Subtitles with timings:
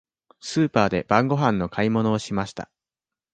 [0.39, 2.71] スーパーで晩ごはんの買い物をしました。